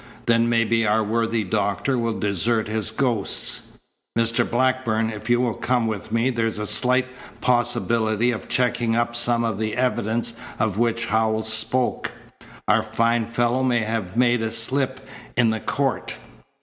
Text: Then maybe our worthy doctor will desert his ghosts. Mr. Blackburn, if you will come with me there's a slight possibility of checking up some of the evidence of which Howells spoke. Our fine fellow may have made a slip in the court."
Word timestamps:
Then 0.25 0.49
maybe 0.49 0.83
our 0.83 1.03
worthy 1.03 1.43
doctor 1.43 1.95
will 1.95 2.17
desert 2.19 2.67
his 2.67 2.89
ghosts. 2.89 3.77
Mr. 4.17 4.49
Blackburn, 4.49 5.11
if 5.11 5.29
you 5.29 5.39
will 5.39 5.53
come 5.53 5.85
with 5.85 6.11
me 6.11 6.31
there's 6.31 6.57
a 6.57 6.65
slight 6.65 7.05
possibility 7.39 8.31
of 8.31 8.49
checking 8.49 8.95
up 8.95 9.15
some 9.15 9.43
of 9.43 9.59
the 9.59 9.75
evidence 9.75 10.33
of 10.57 10.79
which 10.79 11.05
Howells 11.05 11.53
spoke. 11.53 12.13
Our 12.67 12.81
fine 12.81 13.27
fellow 13.27 13.61
may 13.61 13.81
have 13.81 14.17
made 14.17 14.41
a 14.41 14.49
slip 14.49 15.01
in 15.37 15.51
the 15.51 15.59
court." 15.59 16.17